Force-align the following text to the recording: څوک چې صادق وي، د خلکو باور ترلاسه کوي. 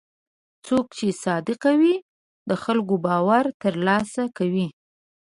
څوک 0.65 0.85
چې 0.97 1.07
صادق 1.23 1.61
وي، 1.79 1.95
د 2.49 2.51
خلکو 2.63 2.95
باور 3.05 3.45
ترلاسه 3.63 4.23
کوي. 4.37 4.67